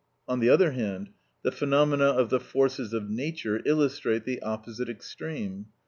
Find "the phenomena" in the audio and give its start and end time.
1.43-2.05